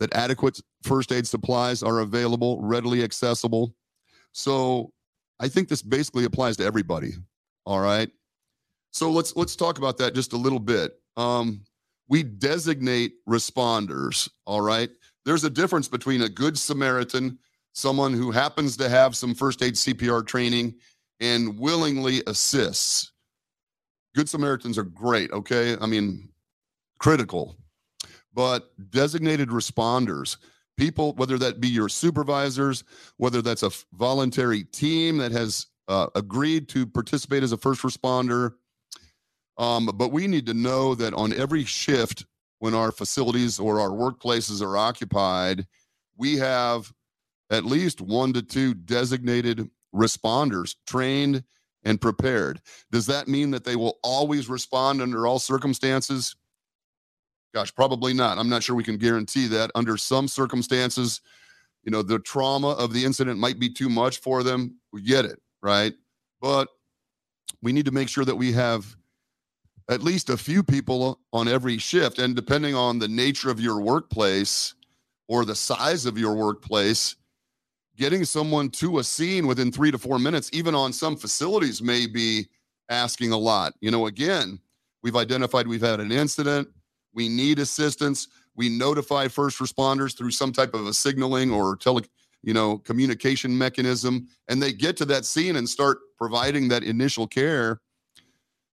that 0.00 0.14
adequate 0.14 0.60
first 0.82 1.12
aid 1.12 1.26
supplies 1.26 1.82
are 1.82 2.00
available, 2.00 2.60
readily 2.62 3.02
accessible. 3.02 3.74
So 4.32 4.92
I 5.40 5.48
think 5.48 5.68
this 5.68 5.82
basically 5.82 6.24
applies 6.24 6.56
to 6.58 6.64
everybody. 6.64 7.12
All 7.64 7.80
right. 7.80 8.10
So 8.92 9.10
let's 9.10 9.36
let's 9.36 9.56
talk 9.56 9.78
about 9.78 9.98
that 9.98 10.14
just 10.14 10.32
a 10.32 10.36
little 10.36 10.60
bit. 10.60 10.92
um, 11.16 11.62
we 12.08 12.22
designate 12.22 13.14
responders. 13.28 14.28
All 14.46 14.60
right. 14.60 14.90
There's 15.24 15.44
a 15.44 15.50
difference 15.50 15.88
between 15.88 16.22
a 16.22 16.28
good 16.28 16.58
Samaritan, 16.58 17.38
someone 17.76 18.14
who 18.14 18.30
happens 18.30 18.74
to 18.78 18.88
have 18.88 19.14
some 19.14 19.34
first 19.34 19.62
aid 19.62 19.74
CPR 19.74 20.26
training 20.26 20.74
and 21.20 21.58
willingly 21.58 22.22
assists. 22.26 23.12
Good 24.14 24.30
Samaritans 24.30 24.78
are 24.78 24.82
great. 24.82 25.30
Okay. 25.30 25.76
I 25.78 25.84
mean, 25.84 26.30
critical. 26.98 27.54
But 28.32 28.70
designated 28.90 29.50
responders, 29.50 30.38
people, 30.78 31.12
whether 31.16 31.36
that 31.36 31.60
be 31.60 31.68
your 31.68 31.90
supervisors, 31.90 32.82
whether 33.18 33.42
that's 33.42 33.62
a 33.62 33.70
voluntary 33.92 34.64
team 34.64 35.18
that 35.18 35.32
has 35.32 35.66
uh, 35.86 36.06
agreed 36.14 36.70
to 36.70 36.86
participate 36.86 37.42
as 37.42 37.52
a 37.52 37.58
first 37.58 37.82
responder. 37.82 38.54
Um, 39.58 39.90
but 39.94 40.12
we 40.12 40.26
need 40.28 40.46
to 40.46 40.54
know 40.54 40.94
that 40.94 41.12
on 41.12 41.34
every 41.34 41.64
shift, 41.64 42.24
when 42.58 42.72
our 42.72 42.90
facilities 42.90 43.58
or 43.58 43.80
our 43.80 43.90
workplaces 43.90 44.62
are 44.62 44.78
occupied, 44.78 45.66
we 46.16 46.36
have 46.38 46.90
at 47.50 47.64
least 47.64 48.00
one 48.00 48.32
to 48.32 48.42
two 48.42 48.74
designated 48.74 49.70
responders 49.94 50.74
trained 50.86 51.44
and 51.84 52.00
prepared. 52.00 52.60
Does 52.90 53.06
that 53.06 53.28
mean 53.28 53.50
that 53.52 53.64
they 53.64 53.76
will 53.76 53.98
always 54.02 54.48
respond 54.48 55.00
under 55.00 55.26
all 55.26 55.38
circumstances? 55.38 56.34
Gosh, 57.54 57.74
probably 57.74 58.12
not. 58.12 58.38
I'm 58.38 58.48
not 58.48 58.62
sure 58.62 58.74
we 58.74 58.84
can 58.84 58.98
guarantee 58.98 59.46
that. 59.48 59.70
Under 59.74 59.96
some 59.96 60.28
circumstances, 60.28 61.20
you 61.84 61.92
know, 61.92 62.02
the 62.02 62.18
trauma 62.18 62.70
of 62.70 62.92
the 62.92 63.04
incident 63.04 63.38
might 63.38 63.58
be 63.58 63.70
too 63.72 63.88
much 63.88 64.18
for 64.18 64.42
them. 64.42 64.78
We 64.92 65.02
get 65.02 65.24
it 65.24 65.40
right? 65.66 65.94
But 66.40 66.68
we 67.60 67.72
need 67.72 67.86
to 67.86 67.90
make 67.90 68.08
sure 68.08 68.24
that 68.24 68.36
we 68.36 68.52
have 68.52 68.96
at 69.90 70.02
least 70.02 70.30
a 70.30 70.36
few 70.36 70.62
people 70.62 71.20
on 71.32 71.48
every 71.48 71.78
shift. 71.78 72.18
And 72.18 72.36
depending 72.36 72.74
on 72.74 72.98
the 72.98 73.08
nature 73.08 73.50
of 73.50 73.60
your 73.60 73.80
workplace 73.80 74.74
or 75.28 75.44
the 75.44 75.56
size 75.56 76.06
of 76.06 76.16
your 76.16 76.34
workplace, 76.34 77.16
getting 77.96 78.24
someone 78.24 78.70
to 78.70 78.98
a 78.98 79.04
scene 79.04 79.46
within 79.46 79.72
three 79.72 79.90
to 79.90 79.98
four 79.98 80.18
minutes, 80.18 80.50
even 80.52 80.74
on 80.74 80.92
some 80.92 81.16
facilities, 81.16 81.82
may 81.82 82.06
be 82.06 82.46
asking 82.88 83.32
a 83.32 83.38
lot. 83.38 83.74
You 83.80 83.90
know, 83.90 84.06
again, 84.06 84.60
we've 85.02 85.16
identified 85.16 85.66
we've 85.66 85.80
had 85.80 86.00
an 86.00 86.12
incident, 86.12 86.68
we 87.14 87.28
need 87.28 87.58
assistance. 87.58 88.28
We 88.54 88.68
notify 88.68 89.28
first 89.28 89.58
responders 89.58 90.16
through 90.16 90.30
some 90.30 90.52
type 90.52 90.74
of 90.74 90.86
a 90.86 90.94
signaling 90.94 91.50
or 91.50 91.76
tele 91.76 92.02
you 92.42 92.54
know, 92.54 92.78
communication 92.78 93.56
mechanism, 93.58 94.28
and 94.48 94.62
they 94.62 94.72
get 94.72 94.96
to 94.98 95.04
that 95.06 95.24
scene 95.24 95.56
and 95.56 95.68
start 95.68 95.98
providing 96.16 96.68
that 96.68 96.84
initial 96.84 97.26
care. 97.26 97.80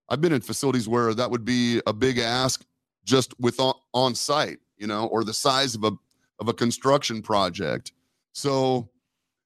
I've 0.09 0.21
been 0.21 0.31
in 0.31 0.41
facilities 0.41 0.87
where 0.87 1.13
that 1.15 1.31
would 1.31 1.43
be 1.43 1.81
a 1.87 1.93
big 1.93 2.19
ask 2.19 2.63
just 3.03 3.33
with 3.39 3.59
on, 3.59 3.73
on 3.93 4.13
site, 4.13 4.59
you 4.77 4.85
know, 4.85 5.07
or 5.07 5.23
the 5.23 5.33
size 5.33 5.73
of 5.73 5.83
a 5.85 5.91
of 6.39 6.49
a 6.49 6.53
construction 6.53 7.21
project. 7.21 7.93
So 8.33 8.89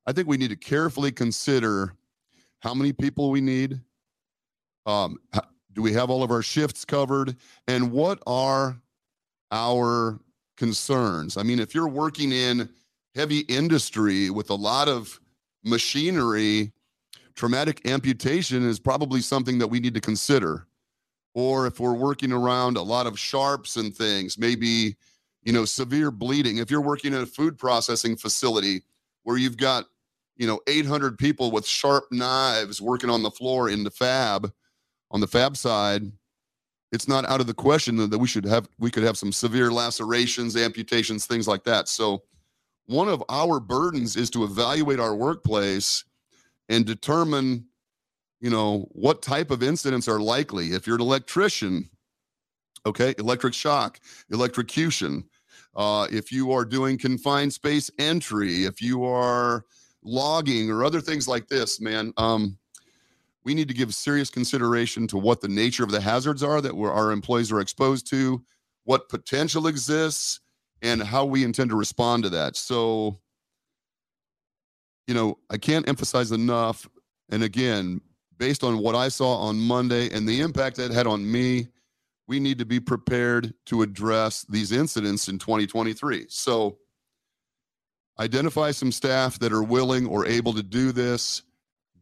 I 0.08 0.14
think 0.14 0.30
we 0.30 0.38
need 0.38 0.52
to 0.52 0.56
carefully 0.56 1.12
consider 1.12 1.94
how 2.60 2.74
many 2.74 2.94
people 2.94 3.30
we 3.30 3.42
need. 3.42 3.82
Um, 4.86 5.18
do 5.74 5.82
we 5.82 5.92
have 5.94 6.10
all 6.10 6.24
of 6.24 6.32
our 6.32 6.42
shifts 6.42 6.86
covered? 6.86 7.36
And 7.68 7.92
what 7.92 8.24
are 8.26 8.82
our 9.52 10.20
concerns? 10.56 11.36
I 11.36 11.44
mean, 11.44 11.60
if 11.60 11.76
you're 11.76 11.90
working 11.90 12.32
in 12.32 12.70
heavy 13.16 13.40
industry 13.42 14.30
with 14.30 14.50
a 14.50 14.56
lot 14.56 14.88
of 14.88 15.20
machinery, 15.66 16.72
traumatic 17.36 17.86
amputation 17.86 18.68
is 18.68 18.80
probably 18.80 19.20
something 19.20 19.60
that 19.60 19.68
we 19.68 19.82
need 19.82 19.94
to 19.94 20.02
consider. 20.02 20.68
Or 21.36 21.68
if 21.68 21.82
we're 21.82 21.94
working 21.94 22.32
around 22.32 22.78
a 22.78 22.82
lot 22.82 23.08
of 23.08 23.20
sharps 23.20 23.76
and 23.76 23.94
things, 23.94 24.38
maybe, 24.38 24.96
you 25.44 25.52
know, 25.52 25.66
severe 25.66 26.12
bleeding. 26.12 26.60
If 26.60 26.72
you're 26.72 26.82
working 26.82 27.14
in 27.14 27.24
a 27.24 27.26
food 27.26 27.58
processing 27.58 28.16
facility 28.16 28.84
where 29.24 29.38
you've 29.38 29.58
got, 29.58 29.86
you 30.38 30.48
know, 30.48 30.60
800 30.68 31.18
people 31.18 31.52
with 31.52 31.66
sharp 31.66 32.06
knives 32.12 32.82
working 32.82 33.10
on 33.10 33.24
the 33.24 33.32
floor 33.32 33.70
in 33.70 33.84
the 33.84 33.92
fab, 33.92 34.52
on 35.12 35.20
the 35.20 35.28
fab 35.28 35.58
side, 35.58 36.04
it's 36.92 37.08
not 37.08 37.26
out 37.26 37.42
of 37.42 37.48
the 37.48 37.54
question 37.54 37.98
that 37.98 38.18
we 38.18 38.28
should 38.28 38.46
have, 38.46 38.70
we 38.80 38.92
could 38.92 39.04
have 39.04 39.18
some 39.18 39.32
severe 39.32 39.72
lacerations, 39.72 40.56
amputations, 40.56 41.26
things 41.26 41.48
like 41.48 41.64
that. 41.66 41.90
So, 41.90 42.24
one 42.86 43.10
of 43.10 43.22
our 43.28 43.60
burdens 43.60 44.16
is 44.16 44.30
to 44.30 44.46
evaluate 44.46 45.00
our 45.00 45.14
workplace 45.14 46.06
and 46.70 46.86
determine 46.86 47.66
you 48.40 48.50
know 48.50 48.88
what 48.92 49.22
type 49.22 49.52
of 49.52 49.64
incidents 49.64 50.08
are 50.08 50.20
likely 50.20 50.68
if 50.68 50.86
you're 50.86 50.96
an 50.96 51.02
electrician 51.02 51.90
okay 52.86 53.14
electric 53.18 53.54
shock 53.54 54.00
electrocution 54.32 55.24
uh, 55.76 56.08
if 56.12 56.32
you 56.32 56.52
are 56.52 56.66
doing 56.66 56.98
confined 56.98 57.54
space 57.54 57.90
entry 58.00 58.66
if 58.66 58.82
you 58.82 59.04
are 59.04 59.66
logging 60.08 60.72
or 60.72 60.84
other 60.84 61.02
things 61.02 61.28
like 61.28 61.48
this 61.48 61.80
man 61.82 62.14
um, 62.18 62.58
we 63.48 63.54
need 63.54 63.70
to 63.70 63.74
give 63.74 63.96
serious 63.96 64.30
consideration 64.30 65.08
to 65.08 65.18
what 65.18 65.40
the 65.40 65.48
nature 65.48 65.86
of 65.86 65.90
the 65.90 66.02
hazards 66.02 66.44
are 66.44 66.60
that 66.60 66.76
our 66.76 67.14
employees 67.14 67.50
are 67.50 67.62
exposed 67.62 68.06
to 68.10 68.44
what 68.84 69.08
potential 69.08 69.68
exists 69.68 70.42
and 70.82 71.02
how 71.02 71.24
we 71.24 71.46
intend 71.46 71.70
to 71.70 71.78
respond 71.78 72.24
to 72.24 72.30
that. 72.30 72.58
So, 72.58 73.22
you 75.08 75.14
know, 75.14 75.38
I 75.50 75.58
can't 75.58 75.88
emphasize 75.88 76.34
enough. 76.34 76.90
And 77.30 77.42
again, 77.42 78.02
based 78.38 78.66
on 78.66 78.80
what 78.80 78.96
I 78.96 79.08
saw 79.08 79.38
on 79.38 79.58
Monday 79.58 80.10
and 80.12 80.28
the 80.28 80.42
impact 80.42 80.76
that 80.76 80.92
had 80.92 81.08
on 81.08 81.30
me, 81.32 81.68
we 82.28 82.42
need 82.42 82.60
to 82.60 82.66
be 82.66 82.82
prepared 82.82 83.54
to 83.68 83.82
address 83.82 84.46
these 84.50 84.74
incidents 84.74 85.30
in 85.30 85.40
2023. 85.40 86.26
So, 86.28 86.80
identify 88.20 88.72
some 88.72 88.92
staff 88.92 89.40
that 89.40 89.54
are 89.54 89.64
willing 89.64 90.08
or 90.08 90.26
able 90.26 90.54
to 90.54 90.64
do 90.64 90.92
this, 90.92 91.44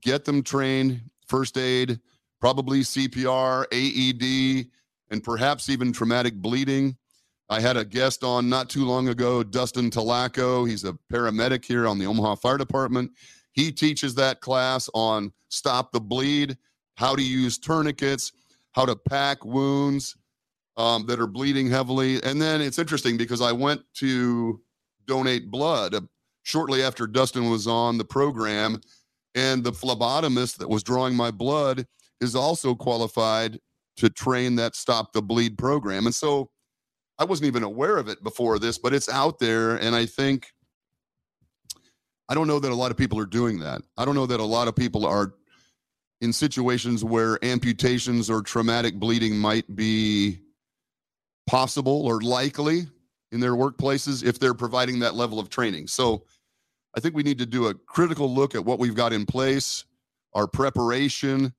get 0.02 0.26
them 0.26 0.44
trained, 0.44 1.02
first 1.28 1.58
aid, 1.58 2.00
probably 2.40 2.82
CPR, 2.82 3.66
AED, 3.72 4.68
and 5.12 5.24
perhaps 5.24 5.70
even 5.70 5.92
traumatic 5.92 6.36
bleeding 6.36 6.98
I 7.50 7.60
had 7.60 7.78
a 7.78 7.86
guest 7.86 8.24
on 8.24 8.50
not 8.50 8.70
too 8.70 8.86
long 8.86 9.08
ago, 9.08 9.44
Dustin 9.44 9.92
Talaco. 9.92 10.68
He's 10.68 10.84
a 10.84 10.98
paramedic 11.12 11.64
here 11.64 11.88
on 11.88 12.00
the 12.00 12.06
Omaha 12.08 12.36
Fire 12.36 12.58
Department. 12.58 13.12
He 13.52 13.72
teaches 13.72 14.16
that 14.16 14.42
class 14.42 14.90
on 14.94 15.32
stop 15.50 15.92
the 15.92 16.02
bleed, 16.02 16.58
how 16.98 17.16
to 17.16 17.22
use 17.22 17.58
tourniquets, 17.58 18.32
how 18.72 18.86
to 18.86 18.96
pack 18.96 19.46
wounds 19.46 20.18
um, 20.76 21.06
that 21.06 21.20
are 21.20 21.28
bleeding 21.28 21.70
heavily. 21.70 22.22
And 22.24 22.42
then 22.42 22.62
it's 22.62 22.80
interesting 22.80 23.16
because 23.16 23.42
I 23.42 23.52
went 23.52 23.82
to 23.96 24.60
donate 25.08 25.50
blood 25.50 25.94
uh, 25.94 26.02
shortly 26.44 26.84
after 26.84 27.08
Dustin 27.08 27.50
was 27.50 27.68
on 27.68 27.98
the 27.98 28.06
program, 28.06 28.82
and 29.34 29.64
the 29.64 29.72
phlebotomist 29.72 30.58
that 30.58 30.70
was 30.70 30.84
drawing 30.84 31.16
my 31.16 31.32
blood 31.32 31.86
is 32.22 32.36
also 32.36 32.76
qualified 32.76 33.60
to 33.98 34.10
train 34.10 34.56
that 34.56 34.76
stop 34.76 35.14
the 35.14 35.22
bleed 35.22 35.58
program. 35.58 36.06
And 36.06 36.16
so 36.16 36.50
I 37.18 37.26
wasn't 37.26 37.48
even 37.48 37.64
aware 37.64 37.98
of 37.98 38.08
it 38.08 38.24
before 38.24 38.60
this, 38.60 38.78
but 38.78 38.94
it's 38.94 39.10
out 39.10 39.40
there. 39.40 39.76
And 39.78 39.96
I 39.96 40.06
think, 40.06 40.52
I 42.28 42.36
don't 42.36 42.48
know 42.48 42.60
that 42.60 42.72
a 42.72 42.76
lot 42.76 42.92
of 42.92 42.98
people 42.98 43.20
are 43.20 43.26
doing 43.26 43.60
that. 43.60 43.82
I 43.98 44.06
don't 44.06 44.16
know 44.16 44.26
that 44.26 44.40
a 44.40 44.46
lot 44.46 44.68
of 44.68 44.76
people 44.76 45.06
are 45.06 45.34
in 46.22 46.34
situations 46.34 47.04
where 47.04 47.44
amputations 47.44 48.30
or 48.30 48.42
traumatic 48.42 48.96
bleeding 48.96 49.38
might 49.38 49.76
be 49.76 50.40
possible 51.48 52.06
or 52.06 52.22
likely 52.22 52.88
in 53.32 53.40
their 53.40 53.54
workplaces 53.54 54.24
if 54.24 54.40
they're 54.40 54.54
providing 54.54 55.00
that 55.00 55.16
level 55.16 55.40
of 55.40 55.50
training. 55.50 55.88
So 55.88 56.26
I 56.96 57.00
think 57.00 57.16
we 57.16 57.24
need 57.24 57.40
to 57.40 57.46
do 57.46 57.68
a 57.68 57.74
critical 57.74 58.34
look 58.34 58.56
at 58.56 58.64
what 58.64 58.80
we've 58.80 58.96
got 58.96 59.14
in 59.14 59.26
place, 59.26 59.86
our 60.34 60.48
preparation 60.48 61.54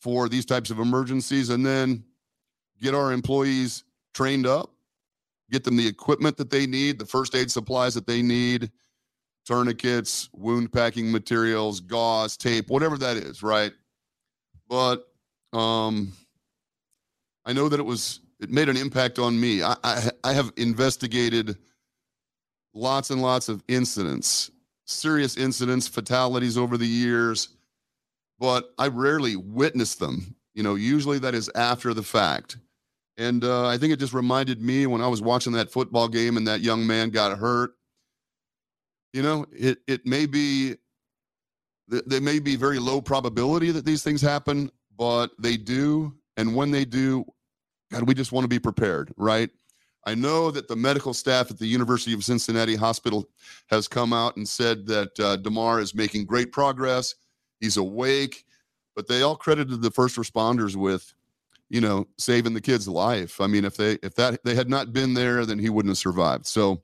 for 0.00 0.28
these 0.28 0.46
types 0.46 0.70
of 0.70 0.78
emergencies, 0.78 1.50
and 1.50 1.64
then 1.64 2.04
get 2.80 2.94
our 2.94 3.12
employees 3.12 3.84
trained 4.14 4.46
up 4.46 4.70
get 5.50 5.64
them 5.64 5.76
the 5.76 5.86
equipment 5.86 6.36
that 6.36 6.50
they 6.50 6.66
need, 6.66 6.98
the 6.98 7.06
first 7.06 7.34
aid 7.34 7.50
supplies 7.50 7.94
that 7.94 8.06
they 8.06 8.22
need, 8.22 8.70
tourniquets, 9.44 10.30
wound 10.32 10.72
packing 10.72 11.10
materials, 11.10 11.80
gauze, 11.80 12.36
tape, 12.36 12.70
whatever 12.70 12.96
that 12.96 13.16
is, 13.16 13.42
right? 13.42 13.72
But 14.68 15.06
um, 15.52 16.12
I 17.44 17.52
know 17.52 17.68
that 17.68 17.80
it 17.80 17.86
was 17.86 18.20
it 18.40 18.50
made 18.50 18.68
an 18.68 18.76
impact 18.76 19.18
on 19.18 19.38
me. 19.38 19.62
I, 19.62 19.76
I, 19.84 20.10
I 20.24 20.32
have 20.32 20.52
investigated 20.56 21.56
lots 22.74 23.10
and 23.10 23.20
lots 23.20 23.48
of 23.48 23.62
incidents, 23.68 24.50
serious 24.86 25.36
incidents, 25.36 25.86
fatalities 25.86 26.56
over 26.56 26.76
the 26.76 26.86
years, 26.86 27.48
but 28.38 28.72
I 28.78 28.88
rarely 28.88 29.36
witnessed 29.36 29.98
them. 30.00 30.34
You 30.54 30.62
know, 30.62 30.74
usually 30.74 31.18
that 31.20 31.34
is 31.34 31.50
after 31.54 31.94
the 31.94 32.02
fact. 32.02 32.56
And 33.16 33.44
uh, 33.44 33.66
I 33.66 33.76
think 33.76 33.92
it 33.92 33.98
just 33.98 34.14
reminded 34.14 34.62
me 34.62 34.86
when 34.86 35.02
I 35.02 35.08
was 35.08 35.20
watching 35.20 35.52
that 35.52 35.70
football 35.70 36.08
game 36.08 36.36
and 36.36 36.48
that 36.48 36.60
young 36.60 36.86
man 36.86 37.10
got 37.10 37.38
hurt. 37.38 37.72
You 39.12 39.22
know, 39.22 39.44
it 39.52 39.78
it 39.86 40.06
may 40.06 40.26
be 40.26 40.76
there 41.88 42.20
may 42.20 42.38
be 42.38 42.56
very 42.56 42.78
low 42.78 43.00
probability 43.00 43.72
that 43.72 43.84
these 43.84 44.02
things 44.02 44.22
happen, 44.22 44.70
but 44.96 45.32
they 45.38 45.56
do. 45.56 46.14
And 46.36 46.54
when 46.54 46.70
they 46.70 46.84
do, 46.84 47.24
God, 47.90 48.06
we 48.06 48.14
just 48.14 48.32
want 48.32 48.44
to 48.44 48.48
be 48.48 48.58
prepared, 48.58 49.12
right? 49.16 49.50
I 50.06 50.14
know 50.14 50.50
that 50.50 50.68
the 50.68 50.76
medical 50.76 51.12
staff 51.12 51.50
at 51.50 51.58
the 51.58 51.66
University 51.66 52.14
of 52.14 52.24
Cincinnati 52.24 52.74
Hospital 52.74 53.28
has 53.68 53.86
come 53.86 54.12
out 54.12 54.36
and 54.36 54.48
said 54.48 54.86
that 54.86 55.20
uh, 55.20 55.36
Damar 55.36 55.80
is 55.80 55.94
making 55.94 56.24
great 56.24 56.52
progress. 56.52 57.14
He's 57.60 57.76
awake, 57.76 58.44
but 58.96 59.08
they 59.08 59.22
all 59.22 59.36
credited 59.36 59.82
the 59.82 59.90
first 59.90 60.16
responders 60.16 60.74
with, 60.74 61.12
you 61.68 61.80
know, 61.80 62.08
saving 62.16 62.54
the 62.54 62.60
kid's 62.60 62.88
life. 62.88 63.40
I 63.40 63.46
mean, 63.46 63.64
if 63.64 63.76
they 63.76 63.98
if 64.02 64.14
that 64.14 64.42
they 64.42 64.54
had 64.54 64.70
not 64.70 64.92
been 64.92 65.12
there, 65.12 65.44
then 65.44 65.58
he 65.58 65.68
wouldn't 65.68 65.90
have 65.90 65.98
survived. 65.98 66.46
So 66.46 66.82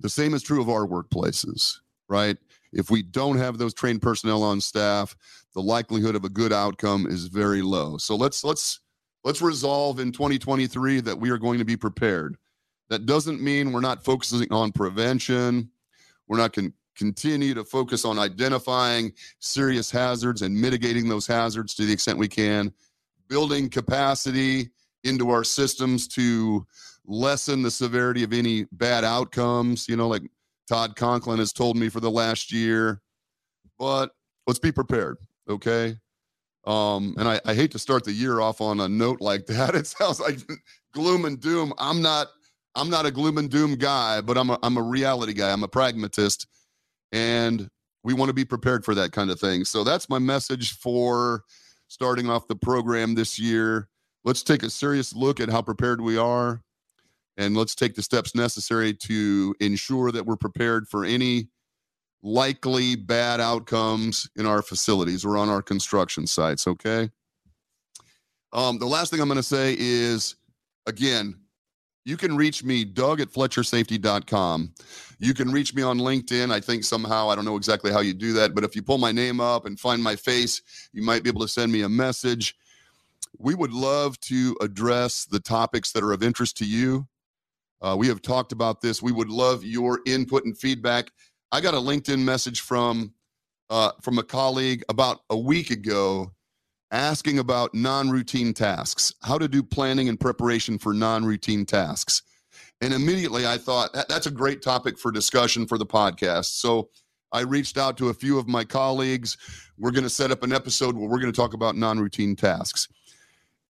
the 0.00 0.10
same 0.10 0.34
is 0.34 0.42
true 0.42 0.60
of 0.60 0.68
our 0.68 0.86
workplaces, 0.86 1.78
right? 2.08 2.36
If 2.72 2.90
we 2.90 3.02
don't 3.02 3.38
have 3.38 3.56
those 3.56 3.72
trained 3.72 4.02
personnel 4.02 4.42
on 4.42 4.60
staff, 4.60 5.16
the 5.54 5.62
likelihood 5.62 6.14
of 6.14 6.24
a 6.24 6.28
good 6.28 6.52
outcome 6.52 7.06
is 7.06 7.26
very 7.28 7.62
low. 7.62 7.96
So 7.96 8.16
let's 8.16 8.44
let's 8.44 8.80
let's 9.26 9.42
resolve 9.42 9.98
in 9.98 10.12
2023 10.12 11.00
that 11.00 11.18
we 11.18 11.30
are 11.30 11.36
going 11.36 11.58
to 11.58 11.64
be 11.64 11.76
prepared. 11.76 12.36
That 12.90 13.06
doesn't 13.06 13.42
mean 13.42 13.72
we're 13.72 13.80
not 13.80 14.04
focusing 14.04 14.46
on 14.52 14.70
prevention. 14.70 15.68
We're 16.28 16.38
not 16.38 16.52
going 16.52 16.70
to 16.70 16.74
continue 16.96 17.52
to 17.52 17.64
focus 17.64 18.04
on 18.04 18.20
identifying 18.20 19.12
serious 19.40 19.90
hazards 19.90 20.42
and 20.42 20.54
mitigating 20.54 21.08
those 21.08 21.26
hazards 21.26 21.74
to 21.74 21.84
the 21.84 21.92
extent 21.92 22.20
we 22.20 22.28
can, 22.28 22.72
building 23.28 23.68
capacity 23.68 24.70
into 25.02 25.30
our 25.30 25.42
systems 25.42 26.06
to 26.06 26.64
lessen 27.04 27.62
the 27.62 27.70
severity 27.70 28.22
of 28.22 28.32
any 28.32 28.66
bad 28.70 29.02
outcomes, 29.02 29.88
you 29.88 29.96
know, 29.96 30.06
like 30.06 30.22
Todd 30.68 30.94
Conklin 30.94 31.40
has 31.40 31.52
told 31.52 31.76
me 31.76 31.88
for 31.88 31.98
the 31.98 32.10
last 32.10 32.52
year. 32.52 33.02
But 33.76 34.12
let's 34.46 34.60
be 34.60 34.70
prepared, 34.70 35.16
okay? 35.50 35.96
Um, 36.66 37.14
and 37.18 37.28
I, 37.28 37.40
I 37.44 37.54
hate 37.54 37.70
to 37.72 37.78
start 37.78 38.04
the 38.04 38.12
year 38.12 38.40
off 38.40 38.60
on 38.60 38.80
a 38.80 38.88
note 38.88 39.20
like 39.20 39.46
that. 39.46 39.74
It 39.76 39.86
sounds 39.86 40.20
like 40.20 40.40
gloom 40.92 41.24
and 41.24 41.40
doom. 41.40 41.72
I'm 41.78 42.02
not 42.02 42.28
I'm 42.74 42.90
not 42.90 43.06
a 43.06 43.10
gloom 43.10 43.38
and 43.38 43.50
doom 43.50 43.76
guy, 43.76 44.20
but 44.20 44.36
I'm 44.36 44.50
a 44.50 44.58
I'm 44.62 44.76
a 44.76 44.82
reality 44.82 45.32
guy. 45.32 45.52
I'm 45.52 45.62
a 45.62 45.68
pragmatist. 45.68 46.46
And 47.12 47.68
we 48.02 48.14
want 48.14 48.28
to 48.28 48.34
be 48.34 48.44
prepared 48.44 48.84
for 48.84 48.94
that 48.94 49.12
kind 49.12 49.30
of 49.30 49.40
thing. 49.40 49.64
So 49.64 49.84
that's 49.84 50.08
my 50.08 50.18
message 50.18 50.76
for 50.78 51.42
starting 51.88 52.28
off 52.28 52.48
the 52.48 52.56
program 52.56 53.14
this 53.14 53.38
year. 53.38 53.88
Let's 54.24 54.42
take 54.42 54.62
a 54.62 54.70
serious 54.70 55.14
look 55.14 55.40
at 55.40 55.48
how 55.48 55.62
prepared 55.62 56.00
we 56.00 56.18
are 56.18 56.62
and 57.36 57.56
let's 57.56 57.74
take 57.74 57.94
the 57.94 58.02
steps 58.02 58.34
necessary 58.34 58.94
to 58.94 59.54
ensure 59.60 60.10
that 60.10 60.24
we're 60.24 60.36
prepared 60.36 60.88
for 60.88 61.04
any 61.04 61.48
likely 62.22 62.96
bad 62.96 63.40
outcomes 63.40 64.28
in 64.36 64.46
our 64.46 64.62
facilities 64.62 65.24
or 65.24 65.36
on 65.36 65.48
our 65.48 65.62
construction 65.62 66.26
sites. 66.26 66.66
Okay. 66.66 67.10
Um, 68.52 68.78
the 68.78 68.86
last 68.86 69.10
thing 69.10 69.20
I'm 69.20 69.28
going 69.28 69.36
to 69.36 69.42
say 69.42 69.76
is 69.78 70.36
again, 70.86 71.36
you 72.06 72.16
can 72.16 72.36
reach 72.36 72.62
me, 72.62 72.84
Doug 72.84 73.20
at 73.20 73.28
FletcherSafety.com. 73.28 74.72
You 75.18 75.34
can 75.34 75.50
reach 75.50 75.74
me 75.74 75.82
on 75.82 75.98
LinkedIn. 75.98 76.52
I 76.52 76.60
think 76.60 76.84
somehow, 76.84 77.28
I 77.28 77.34
don't 77.34 77.44
know 77.44 77.56
exactly 77.56 77.90
how 77.90 78.00
you 78.00 78.14
do 78.14 78.32
that, 78.34 78.54
but 78.54 78.62
if 78.62 78.76
you 78.76 78.82
pull 78.82 78.98
my 78.98 79.10
name 79.10 79.40
up 79.40 79.66
and 79.66 79.78
find 79.78 80.02
my 80.02 80.14
face, 80.14 80.62
you 80.92 81.02
might 81.02 81.24
be 81.24 81.30
able 81.30 81.40
to 81.40 81.48
send 81.48 81.72
me 81.72 81.82
a 81.82 81.88
message. 81.88 82.54
We 83.38 83.56
would 83.56 83.72
love 83.72 84.20
to 84.20 84.56
address 84.60 85.24
the 85.24 85.40
topics 85.40 85.90
that 85.92 86.04
are 86.04 86.12
of 86.12 86.22
interest 86.22 86.56
to 86.58 86.64
you. 86.64 87.08
Uh, 87.82 87.96
we 87.98 88.06
have 88.06 88.22
talked 88.22 88.52
about 88.52 88.80
this. 88.80 89.02
We 89.02 89.12
would 89.12 89.28
love 89.28 89.64
your 89.64 90.00
input 90.06 90.44
and 90.44 90.56
feedback. 90.56 91.10
I 91.56 91.60
got 91.62 91.72
a 91.72 91.78
LinkedIn 91.78 92.18
message 92.18 92.60
from 92.60 93.14
uh, 93.70 93.92
from 94.02 94.18
a 94.18 94.22
colleague 94.22 94.84
about 94.90 95.20
a 95.30 95.38
week 95.38 95.70
ago 95.70 96.34
asking 96.90 97.38
about 97.38 97.72
non-routine 97.72 98.52
tasks, 98.52 99.14
how 99.22 99.38
to 99.38 99.48
do 99.48 99.62
planning 99.62 100.10
and 100.10 100.20
preparation 100.20 100.78
for 100.78 100.92
non-routine 100.92 101.64
tasks. 101.64 102.20
And 102.82 102.92
immediately 102.92 103.46
I 103.46 103.56
thought 103.56 103.94
that, 103.94 104.06
that's 104.06 104.26
a 104.26 104.30
great 104.30 104.60
topic 104.60 104.98
for 104.98 105.10
discussion 105.10 105.66
for 105.66 105.78
the 105.78 105.86
podcast. 105.86 106.60
So 106.60 106.90
I 107.32 107.40
reached 107.40 107.78
out 107.78 107.96
to 107.96 108.10
a 108.10 108.14
few 108.14 108.38
of 108.38 108.46
my 108.46 108.62
colleagues. 108.62 109.38
We're 109.78 109.92
going 109.92 110.04
to 110.04 110.10
set 110.10 110.30
up 110.30 110.42
an 110.42 110.52
episode 110.52 110.94
where 110.94 111.08
we're 111.08 111.20
going 111.20 111.32
to 111.32 111.40
talk 111.40 111.54
about 111.54 111.74
non-routine 111.74 112.36
tasks. 112.36 112.86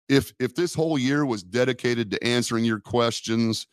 If 0.09 0.33
if 0.41 0.57
this 0.57 0.75
whole 0.75 0.99
year 0.99 1.25
was 1.25 1.45
dedicated 1.45 2.11
to 2.11 2.25
answering 2.27 2.65
your 2.65 2.81
questions, 2.81 3.69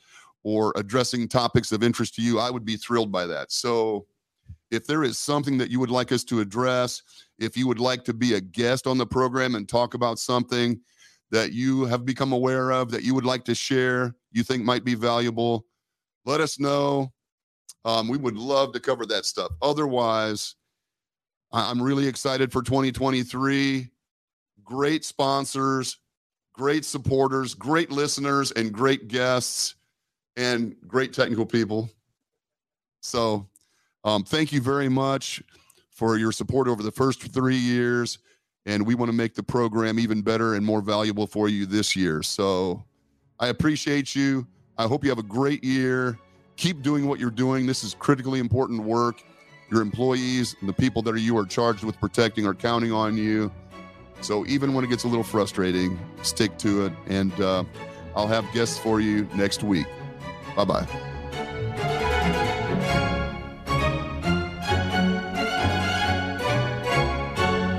or 0.46 0.72
addressing 0.76 1.28
topics 1.28 1.72
of 1.72 1.84
interest 1.84 2.14
to 2.14 2.22
you, 2.22 2.40
I 2.40 2.52
would 2.52 2.64
be 2.64 2.78
thrilled 2.78 3.12
by 3.12 3.26
that. 3.26 3.52
So, 3.52 4.06
if 4.70 4.86
there 4.86 5.04
is 5.04 5.18
something 5.18 5.58
that 5.58 5.72
you 5.72 5.80
would 5.80 5.90
like 5.90 6.12
us 6.12 6.24
to 6.26 6.40
address, 6.40 7.02
if 7.40 7.58
you 7.58 7.68
would 7.68 7.80
like 7.80 8.04
to 8.06 8.14
be 8.14 8.36
a 8.36 8.42
guest 8.42 8.88
on 8.88 8.98
the 8.98 9.06
program 9.06 9.56
and 9.56 9.68
talk 9.68 9.96
about 9.96 10.20
something 10.20 10.80
that 11.32 11.52
you 11.52 11.86
have 11.86 12.06
become 12.06 12.32
aware 12.32 12.72
of 12.72 12.92
that 12.92 13.04
you 13.04 13.16
would 13.16 13.26
like 13.26 13.44
to 13.46 13.56
share, 13.56 14.16
you 14.32 14.44
think 14.44 14.64
might 14.64 14.84
be 14.84 14.94
valuable, 14.94 15.66
let 16.26 16.42
us 16.42 16.60
know. 16.60 17.12
Um, 17.84 18.08
we 18.08 18.18
would 18.18 18.38
love 18.38 18.72
to 18.74 18.80
cover 18.80 19.06
that 19.08 19.26
stuff. 19.26 19.52
Otherwise, 19.62 20.56
I'm 21.52 21.82
really 21.82 22.08
excited 22.08 22.52
for 22.52 22.62
2023. 22.62 23.90
Great 24.64 25.06
sponsors, 25.06 25.98
great 26.54 26.86
supporters, 26.86 27.54
great 27.56 27.92
listeners, 27.92 28.52
and 28.52 28.72
great 28.72 29.08
guests 29.08 29.76
and 30.38 30.76
great 30.88 31.14
technical 31.14 31.46
people. 31.46 31.90
So, 33.02 33.48
um, 34.04 34.24
thank 34.24 34.52
you 34.52 34.62
very 34.62 34.90
much 34.90 35.42
for 35.90 36.18
your 36.18 36.32
support 36.32 36.68
over 36.68 36.84
the 36.84 36.92
first 36.92 37.22
three 37.22 37.58
years. 37.58 38.20
And 38.68 38.86
we 38.86 38.96
want 38.96 39.10
to 39.10 39.16
make 39.16 39.36
the 39.36 39.44
program 39.44 40.00
even 40.00 40.22
better 40.22 40.56
and 40.56 40.66
more 40.66 40.82
valuable 40.82 41.28
for 41.28 41.48
you 41.50 41.66
this 41.66 41.96
year. 41.96 42.24
So, 42.24 42.84
I 43.40 43.48
appreciate 43.48 44.16
you. 44.16 44.48
I 44.78 44.88
hope 44.88 45.04
you 45.04 45.10
have 45.10 45.20
a 45.20 45.24
great 45.24 45.64
year. 45.64 46.18
Keep 46.58 46.82
doing 46.82 47.08
what 47.08 47.20
you're 47.20 47.30
doing. 47.30 47.66
This 47.66 47.84
is 47.84 47.96
critically 47.96 48.40
important 48.40 48.84
work. 48.84 49.24
Your 49.72 49.82
employees 49.82 50.56
and 50.60 50.70
the 50.70 50.74
people 50.74 51.02
that 51.02 51.14
are 51.14 51.18
you 51.18 51.38
are 51.38 51.46
charged 51.46 51.84
with 51.84 52.00
protecting 52.00 52.46
are 52.46 52.54
counting 52.54 52.92
on 52.92 53.18
you. 53.18 53.52
So 54.22 54.46
even 54.46 54.74
when 54.74 54.86
it 54.86 54.90
gets 54.90 55.04
a 55.04 55.08
little 55.08 55.24
frustrating, 55.24 56.00
stick 56.22 56.58
to 56.60 56.86
it. 56.86 56.94
And 57.08 57.34
uh, 57.42 57.64
I'll 58.16 58.28
have 58.28 58.46
guests 58.54 58.78
for 58.78 59.02
you 59.02 59.28
next 59.36 59.64
week. 59.64 59.88
Bye 60.56 60.66
bye. 60.66 60.88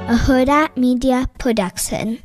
A 0.09 0.15
Hurrdat 0.15 0.77
Media 0.77 1.27
Production. 1.39 2.19